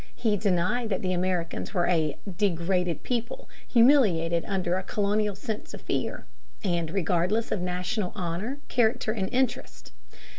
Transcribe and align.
He 0.15 0.35
denied 0.35 0.89
that 0.89 1.03
the 1.03 1.13
Americans 1.13 1.75
were 1.75 1.85
a 1.85 2.17
"degraded 2.35 3.03
people, 3.03 3.47
humiliated 3.67 4.43
under 4.47 4.75
a 4.75 4.81
colonial 4.81 5.35
sense 5.35 5.75
of 5.75 5.81
fear... 5.81 6.25
and 6.63 6.89
regardless 6.89 7.51
of 7.51 7.61
national 7.61 8.11
honor, 8.15 8.57
character, 8.67 9.11
and 9.11 9.31
interest." 9.31 9.91